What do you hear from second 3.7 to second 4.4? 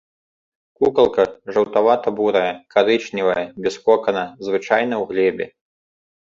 кокана,